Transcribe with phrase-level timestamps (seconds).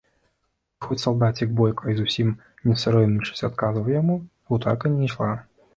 [0.79, 2.33] І хоць салдацік бойка і зусім
[2.71, 4.21] не саромеючыся адказваў яму,
[4.53, 5.35] гутарка не ішла.